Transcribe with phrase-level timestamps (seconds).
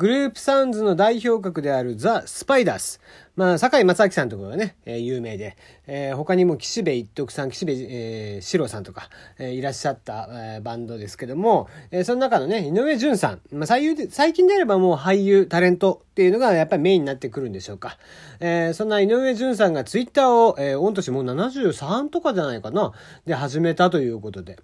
[0.00, 3.02] グループサウンズの代表格であるザ・スパイダース。
[3.36, 5.56] まあ、坂井正明さんとかがね、えー、有名で、
[5.86, 9.08] えー、他にも岸辺一徳さん、岸辺、えー、四郎さんとか、
[9.38, 17.98] えー、いらっしゃった、えー、バンドですけども、えー、その中のね、井上淳さん、まあ、最優最近であればもう俳優、タレントっていうのがやっぱりメインになってくるんでしょうか。
[18.40, 22.92] えー、そんな井上淳さんがツイッターを、えー、御年もう73とかじゃないかな、
[23.26, 24.58] で始めたということで、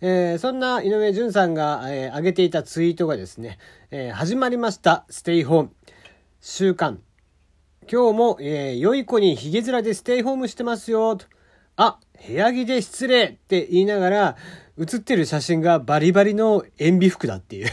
[0.00, 3.58] えー、そんな井上淳さんが、えー、上げていたツイートがですね、
[3.90, 5.70] えー、始まりました、ステイホーム、
[6.40, 7.00] 週刊、
[7.92, 11.26] 今日も、えー、良い子にヒゲ面でステイホームしてますよ、と。
[11.74, 14.36] あ、部屋着で失礼って言いながら、
[14.76, 17.68] 写ってる写真がバリバリの塩ビ服だっていう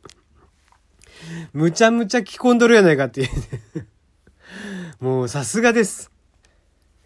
[1.54, 3.28] むちゃむちゃ着込んどるやないかっていう
[5.00, 6.12] もうさすがです。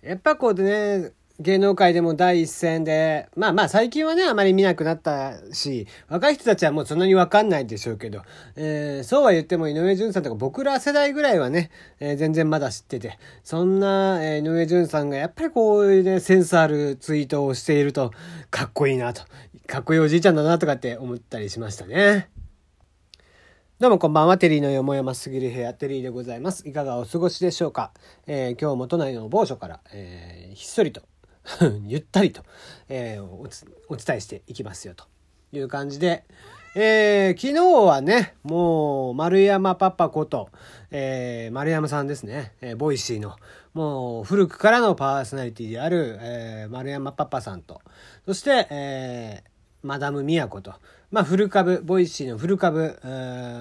[0.03, 8.23] やっぱこうね、芸能界でも第一線で、まあまあ最近はね、あまり見なくなったし、若い人たちはもうそんなにわかんないでしょうけど、
[8.55, 18.13] えー、そうは言っても井上淳さんとか僕ら世代ぐらいはね、えー、全然まだ知ってて、そんな、え、井上淳さんがやっぱりこういうね、センスあるツイートをしていると、
[18.51, 19.23] かっこいいなと、
[19.67, 22.29] かっこいいおじいちゃんだなとかって思ったりしましたね。
[23.81, 24.39] どうもこんばんは。
[24.39, 26.69] テリーのよもやますぎる部屋、テリーでございます。
[26.69, 27.91] いかがお過ごしでしょうか、
[28.29, 31.03] えー、今日も都内の某所から、えー、ひっそりと
[31.87, 32.43] ゆったりと、
[32.89, 35.05] えー、お伝えしていきますよと
[35.53, 36.25] いう感じで、
[36.75, 40.49] えー、昨日はね、もう丸山パパこと、
[40.91, 43.37] えー、丸山さんですね、えー、ボイシーの、
[43.75, 47.83] もう古くからのパーソナリティである、えー、丸山パパさんと、
[48.25, 49.52] そして、えー、
[49.83, 50.75] マダム宮子と、
[51.13, 52.99] まあ、古株、ボイシーの古株、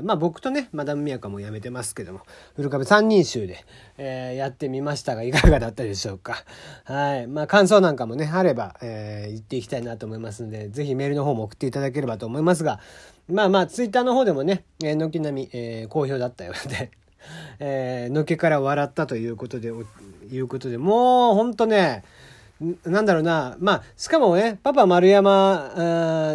[0.03, 2.21] まあ、僕とね、マダム宮子も辞めてますけども、
[2.55, 3.65] 古株三人衆で、
[3.97, 6.45] えー、やってみましたが、いかがだったでしょうか。
[6.85, 7.27] はい。
[7.27, 12.79] まあ、感想なんかもね、あれば、えー、言っていきたいなと思いますので、ぜひメールの方も送っていただければと思いますが、
[13.27, 16.91] まあまあ、ツイッターの方でもね、えー、軒並み、えー、好評だったようで、
[17.59, 19.73] えー、のけから笑ったということで、
[20.31, 22.05] いうことで、もう、ほんとね、
[22.85, 23.57] なんだろうな。
[23.59, 25.73] まあ、しかもね、パパ丸山、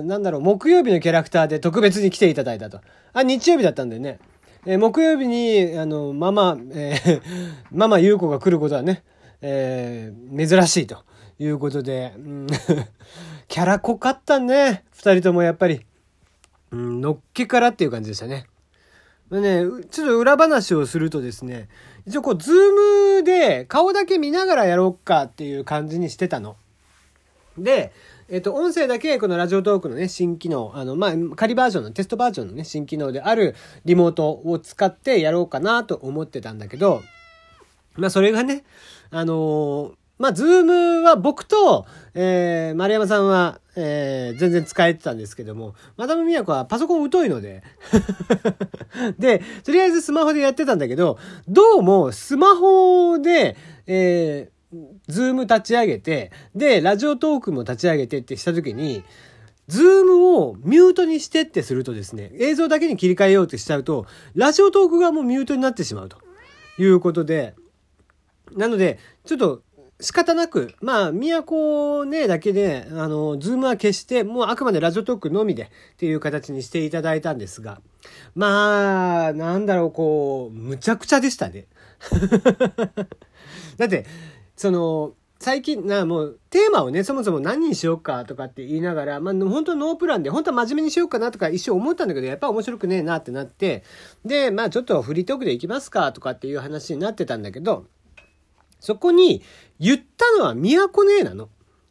[0.04, 2.80] なんだろう、木曜日のキャラクターで特別に来ていただいたと。
[3.12, 4.18] あ、日曜日だったんだよね。
[4.66, 7.22] えー、木曜日に、あの、ママ、えー、
[7.70, 9.04] ママ優子が来ることはね、
[9.40, 11.04] えー、珍しいと
[11.38, 12.46] いうことで、うん、
[13.46, 14.84] キャラ濃かったね。
[14.90, 15.86] 二人ともやっぱり。
[16.72, 18.46] うん、のっけからっていう感じでしたね。
[19.30, 21.68] ね、ちょっと裏話をするとですね、
[22.06, 26.56] 一応こう、ズームで顔だけ見ながらやろうかっていう感じにしてたの。
[27.58, 27.92] で、
[28.28, 37.02] えっと、音声だけこのラジオトークのね、新機能、あの、まあ、仮バージョンの、テストバージョンのね、新機能であるリモートを使ってやろうかなと思ってたんだけど、
[37.94, 38.64] まあ、それがね、
[39.10, 47.62] あのまあ、ズームは僕と、えー、丸山さんは、えー、全然使えてたんですけども、マダムミヤコはパソコン疎いので
[49.18, 53.56] で、とりあえずスマホでやってたんだけど、どうもスマホで、
[53.86, 54.76] えー、
[55.08, 59.04] ズーム立ち上げて、で、ラジオトークも立ち上げてってした時に、
[59.68, 66.18] ズームをミュートにしてってするとですね、映像だけに切り替えようとしちゃうと、ラジオトーク側もうミュートになってしまうと
[66.78, 67.54] いうことで、
[68.52, 69.62] なので、ちょっと
[70.00, 77.80] 仕方なく、まあ、ミヤコね、だけで、あの、ズームは消して、もうあくまでラジオトークのみでっていう形にしていただいたんですが、
[78.34, 81.66] まあ、なんだろう、こう、むちゃくちゃでしたね。
[83.78, 84.04] だって、
[84.54, 93.82] その、最近、な、もう、テーマをね、そもそも何にしようかとかって言いながら、まあ、本当ノープランで、本当は真面目にしようかなとか一瞬思ったんだけど、やっぱ面白くねえなってなって、
[94.24, 97.86] で、まあ、ちょっとフリートークでいきますかとかっていう話になってたんだけど、
[98.80, 99.42] そこに
[99.78, 101.48] 言ったのは都姉なの。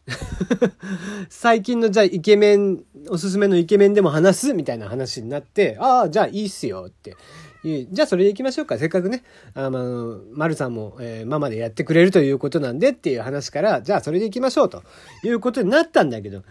[1.30, 7.18] 最近のじゃあイケメン、おすすめのイケメンでも話すみたいな話になって、ああ、じゃあいいっすよって
[7.66, 8.78] じゃあそれで行きましょうか。
[8.78, 9.24] せっかくね、
[9.56, 14.84] あの、丸さんも、えー、ママでやってくれるということなんでっていう話から、じゃあそれで行きましょうと
[15.24, 16.44] いうことになったんだけど、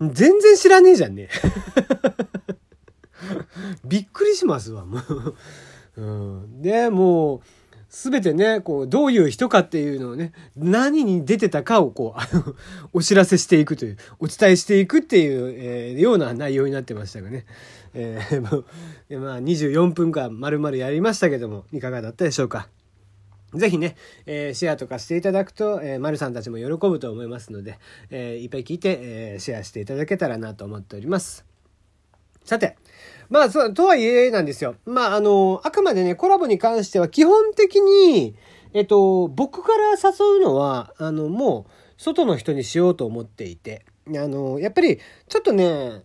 [0.00, 1.28] 全然知らねえじゃんね。
[3.84, 5.00] びっくりしますわ、も
[5.96, 6.00] う。
[6.00, 6.04] う
[6.46, 7.40] ん、で、もう、
[7.96, 12.54] すべてね、こう、どういう人かっていうのをね、何に出てたかをこう、あの、
[12.92, 17.46] お知らせしていくという、お伝えしていくっていう、えー、ような内容になってましたがね。
[17.94, 18.64] えー、も
[19.08, 22.68] う、まあ、24分間丸々やりましたけども、いかがだったでしょうか。
[23.54, 23.96] ぜひね、
[24.26, 27.78] えー、シェアとかしていただくと、えー、丸さんたちも喜ぶと思いますので、
[28.10, 31.46] えー、いっぱい聞いて、えー、シェアしていただけたらなと思っております。
[32.44, 32.76] さて、
[33.28, 34.76] まあ、そう、とはいえなんですよ。
[34.84, 38.34] まあ、あの、あくまでね、コラボに関しては基本的に、
[38.72, 46.02] えっと、僕から誘うのは、あの、もう、外の人にしようと思っていて、あの、やっぱり、ちょっとね、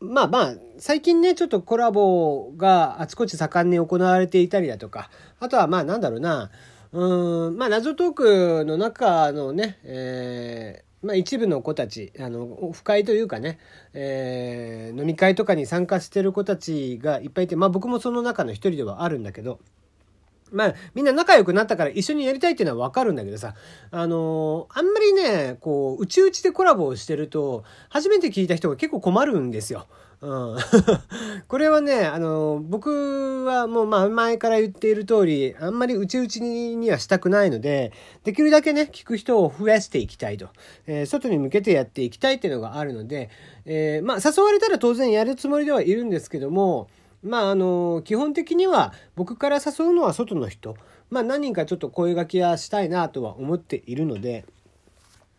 [0.00, 5.10] まあまあ、最近ね、ちょっとコラボがあちこち盛んに行われていたりだとか、
[5.40, 6.50] あとはまあなんだろうな、
[6.92, 13.58] うん、まあラジオトークの中のね、えーまあ、一部の子たち、あの、オフ会というかね、
[13.94, 19.60] えー飲み会とかに参加してる子たちがいっぱいいて、まあ僕もその中の一人ではあるんだけど、
[20.50, 23.54] まあ、みんな仲良くなったから一緒にやりたいっていうのはわかるんだけどさ、
[23.90, 29.86] あのーあんまりね、こう、うちうちでコラボをしてると、初めて聞いた人が結構困るんですよ。
[30.20, 30.56] うん。
[31.46, 37.92] これはね、あのー僕はもうまあ前から言っている通り、あんまりうちうちにはしたくないので、
[38.24, 40.48] できるだけね、聞く人を増やしていきたいと。
[40.86, 43.30] えー外に向けてやっていきたいっていうのがあるので、
[43.64, 46.88] えまあ誘われたら当然やるつもりではいるんですけども、
[47.22, 50.76] まああの基本的には僕から誘うのは外の人、
[51.10, 54.44] まあ何人かちょっと声がけはしたいなとは思っているので、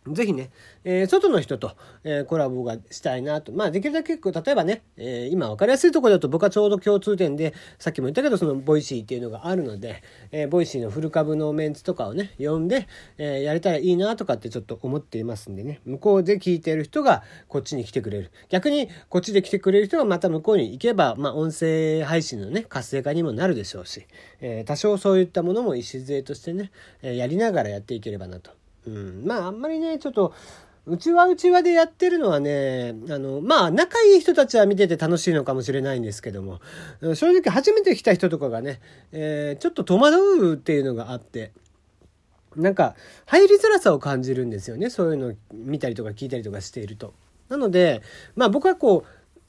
[0.08, 0.50] ぜひね、
[0.82, 1.72] えー外の人と、
[2.04, 3.52] えーコラボがしたいなと。
[3.52, 10.02] まあ、できるだけ、こう例えばね、えー今分かりやすいところだと僕はちょうど共通点で、さっきも言ったけど、そのボイシーっていうのがあるので、
[10.32, 12.88] えボイシーの古株のメンツとかをね、呼んで、
[13.18, 18.30] えやれたらいいなとかってちょっと思っていますんでね、向こうで聞いてる人がこっちに来てくれる。
[18.48, 24.06] 逆に、こっちで来てくれる人がまた向こうに行けば、まあ、音声配信のね、活性化にもなるでしょうし、
[24.40, 26.70] え多少そういったものも礎としてね、
[27.02, 28.59] えやりながらやっていければなと。
[28.86, 30.34] うん、まああんまりねちょっと
[30.86, 36.60] うちはうちはでやってるのはねあのまあ仲いい人たちは見てて楽しいのかもしれないんですけども
[37.14, 38.80] 正直初めて来た人とかがね、
[39.12, 41.52] えーちょっと戸惑うっていうのがあって。
[42.56, 42.96] なんか
[43.26, 47.14] 入りづらさを感じるんですよねそういうのを見たりとか聞いたりとかしていると。
[47.48, 48.02] なので
[48.34, 49.04] まあ僕はこ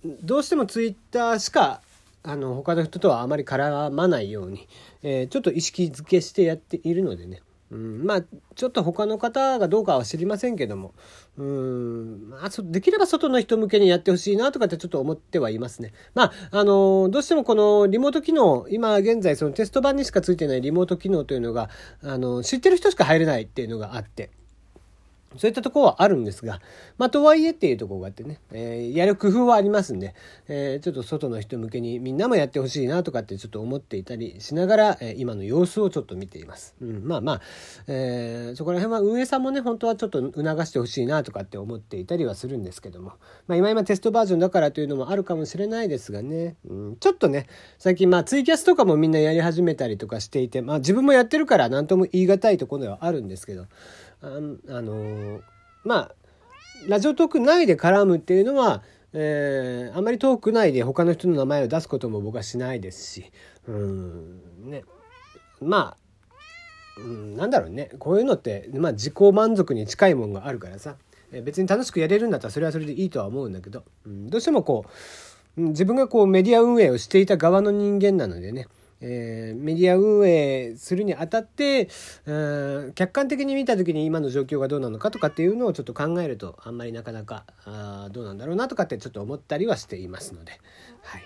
[0.06, 1.82] うどうしてもツイッターしか
[2.22, 4.68] あの他の人とはあまり絡まないように、
[5.02, 8.22] えーちょっと意識づけしてやっているのでね、うん、まあ
[8.56, 10.94] ちょっと他の方がどうかは知りませんけども、
[11.38, 15.94] うんまあ、できれば外の人向けにやってほしいなとかってちょっと思ってはいますね。
[16.14, 21.70] まああのどうしてもこのリモート機能今現在そのテスト版にしかついてないリモート機能というのが
[22.04, 24.30] あの知ってる人しか入れないっていうのがあって。
[25.38, 26.62] そういったところはあるんですが、
[26.98, 30.14] まあ、とはいえっていうところがあってね、えーやる工夫はありますんで、
[30.48, 36.76] えーちょっと外の人向けにみんなもやってほしいなとかってちょっと思っていたりしながら、えー今の様子をちょっと見ています。
[36.82, 37.42] うん、まあまあ、
[37.88, 43.14] えーそこら辺は運営さんもね、本当はちょっと促してほしいなとかって思っていたりはするんですけども、
[43.48, 47.48] まあ今今テストバージョンだからというのもあるかもしれないですがね、うん、ちょっとね、
[47.78, 53.66] 最近まあツイキャスとかもみんなやり始めたりとかしていて、まあ自分もやってるから何とも言い難いところではあるんですけど、
[54.22, 55.42] ああの
[55.84, 56.12] まあ
[56.88, 58.82] ラジオトーク内で絡むっていうのは、
[59.14, 63.32] えーあまりトーク内で他の人の名前を出すことも僕はしないですし
[63.68, 64.84] うんね。
[65.62, 65.96] ま
[66.98, 67.92] あ、うん、なんだろうね。
[68.00, 70.96] こういうのって、まあ、自己満足に近いもんがあるからさ。
[71.32, 74.86] え別に楽しくやれるんだったらそれはそれでいいとは思うんだけど、うん、どうしてもこ
[75.58, 78.68] う自分がこうメディア運営をしていた側の人間なのでね
[79.02, 81.90] えーメディア運営するにあたって、
[82.26, 82.34] う
[82.90, 90.54] ん客観的に見た時に今の状況がどうなのかとかっていうのをちょっと考えるとあんまりなかなかあどうなんだろうなとかってちょっと思ったりはしていますので、
[91.02, 91.24] はい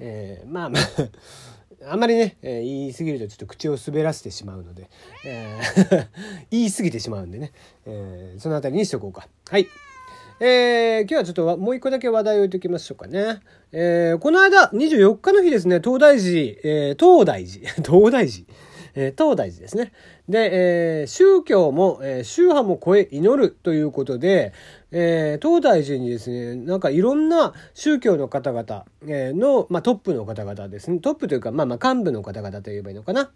[0.00, 0.82] えーまあまあ
[1.92, 4.90] あんまりね、えー言い過ぎるとちょっと口を滑らせてしまうので、
[5.24, 6.06] えー
[6.50, 7.52] 言い過ぎてしまうんでね、
[7.86, 9.28] えーそのあたりにしとこうか。
[9.48, 9.66] はい。
[10.42, 13.40] えー今日はちょっともう一個だけ話題を置いておきましょうかね。
[13.72, 16.30] えーこの間、24日の日ですね、東大寺、
[16.64, 18.46] えー東大寺、東大寺、
[18.96, 19.92] え東大寺ですね。
[20.30, 24.54] で、え宗教も、え宗派も超え祈るということで、
[24.92, 31.00] え東大寺にですね、なんかいろんな宗教の方々、えの、まあ、トップの方々ですね。
[31.00, 33.30] トップというか、まあまあ幹部の方々と言えばいいのかな。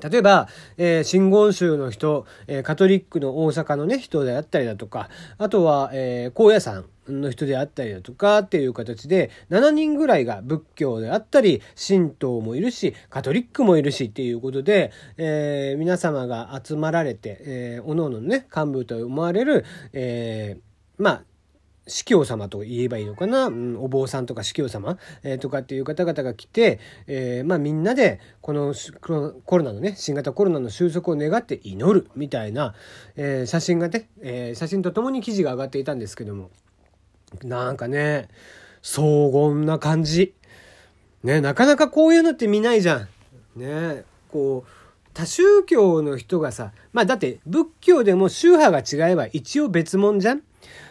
[0.00, 21.22] 例えば、えー、真言宗の人、えーカトリックの大阪のね、人であったりだとか、あとは、えー高野山の人であったりだとかっていう形で、7人ぐらいが仏教であったり、神道もいるし、カトリックもいるしっていうことで、えー皆様が集まられて、えー、各々のね、幹部と思われる、えーまあ、
[21.86, 28.74] 司教様と言えばいいのかな、うん、お坊さんとか司教様、えーとかっていう方々が来て、えーまあみんなでこの
[29.44, 32.74] コロナのね新型コロナの収束を願って祈るみたいな、
[33.16, 36.50] えー写真がね、え写真とともに記事が上がっていたんですけども
[37.42, 38.28] なんかね
[38.82, 40.34] 荘厳な感じ。
[41.22, 43.08] ねなかなかこういうのって見ないじゃん。
[43.56, 44.70] ねこう
[45.14, 50.42] 多宗教の人がさまあだって仏教でも宗派が違えば一応別物じゃん。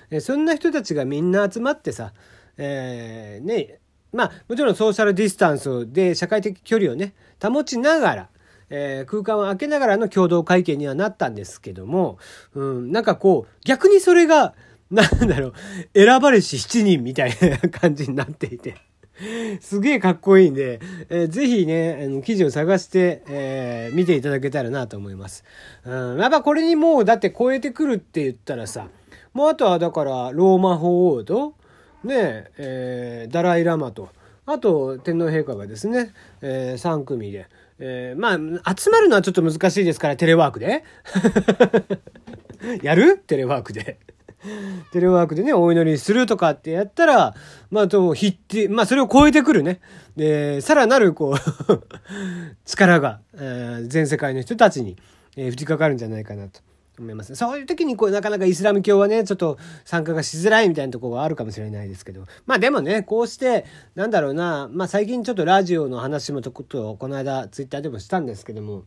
[0.10, 2.14] えそんな人たちがみんな集まってさ、
[2.58, 3.80] えーね、
[4.14, 8.30] まあもちろんソーシャルディスタンスで社会的距離をね、保ちながら、
[8.70, 12.18] えー空間を空けながらの共同会見にはなったんですけども、
[12.54, 14.54] うん、なんかこう、逆にそれが、
[14.92, 15.54] なんだろう、
[15.96, 18.76] 選ばれし7人みたいな感じになっていて。
[19.62, 25.46] すげえかっこいいんで、えー、ぜひね、あの、記事を探して、えー、見ていただけたらなと思います。
[25.86, 28.90] うん、やっぱこれにもう、だって超えてくるって言ったらさ、
[29.36, 31.56] もうあとはだから、ローマ法王と、
[32.06, 34.08] ね、えー、ダライラマと、
[34.46, 40.86] あと、天皇陛下がですね、えー、3組で、えー、まあ、集まるのはちょっと難しいですから、テレワークで。
[42.82, 43.18] やる？
[43.18, 44.00] テレワークで。
[44.94, 47.36] テレワークでね、お祈りするとかってやったら、
[47.72, 49.82] まあ、と、必定、まあ、それを超えてくるね。
[50.16, 51.36] で、さらなる、こう
[52.64, 54.96] 力が、えー、全世界の人たちに、
[55.36, 56.62] えー、降りかかるんじゃないかなと。
[57.02, 57.36] 思います。
[57.36, 62.26] そういう時にこうなかなかイスラム教はね、ちょっと参加がしづらいみたいなところがあるかもしれないですけど。
[62.46, 68.84] まあでもね、こうして、なんだろうな、まあ最近ちょっとラジオの話もとこと、この間ツイッターでもしたんですけども、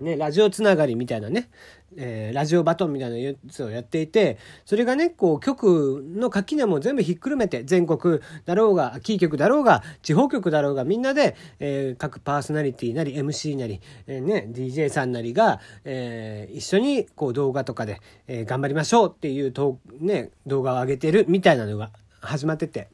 [0.00, 1.48] ね、ラジオつながりみたいなね、
[1.96, 21.90] えー、ラジオバトンみたいなやつをやっていて、それがね、こう、局の垣根も全部ひっくるめて、全国だろうが、キー局だろうが、地方局だろうが、みんなで、えー、各パーソナリティなり、MC なり、えー、ね、DJ さんなりが、え、一緒に、こう、動画とかで、え、頑張りましょうっていうと、ね、動画を上げてるみたいなのが
[22.20, 22.88] 始まってて、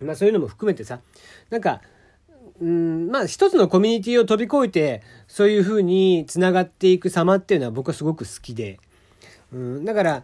[0.00, 1.00] まあそういうのも含めてさ、
[1.50, 1.82] なんか、
[2.60, 8.80] うん、まあ一つのコミュニティを飛び越えて、そういうふうに繋がっていく様っていうのは僕はすごく好きで。
[9.52, 10.22] うん、だから、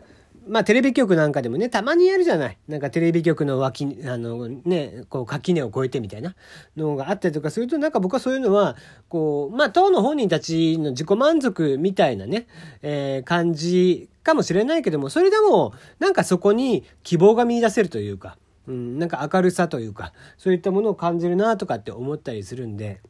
[0.49, 2.59] まあテレビ局なんかでもね、たまにやるじゃない。
[2.69, 6.35] なんかテレビ局の脇、あのね、こう垣根を越えてみたいな
[6.77, 8.77] のがあったりとかすると、なんか僕はそういうのは、
[9.09, 12.47] こう、まあ当の本人たちの自己満足みたいなね、
[12.83, 23.01] えー、感じかもしれないけども、それでも、なんかそこに希望が見出せるというか、うん、なんか明るさというか、そういったものを感じるなとかって思ったりするんで、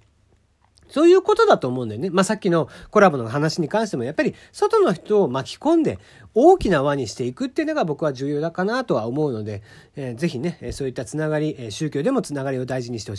[0.88, 2.10] そういうことだと思うんだよね。
[2.10, 5.98] まあ、さっきのコラボの話に関しても、やっぱり外の人を巻き込んで
[6.34, 9.62] 大きな輪にしていくっていうのが僕は重要だかなとは思うので、
[9.96, 13.12] えー、ぜひね、そういったつながり、宗教でもつながりを大事にしてほしい。